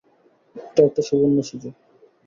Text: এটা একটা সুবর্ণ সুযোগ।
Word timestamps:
এটা 0.55 0.81
একটা 0.83 1.01
সুবর্ণ 1.01 1.37
সুযোগ। 1.41 1.73